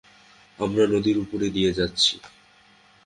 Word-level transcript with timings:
আমরা 0.59 0.83
নদীর 0.93 1.17
উপর 1.17 1.39
দিয়ে 1.55 1.71
যাচ্ছি? 1.73 2.13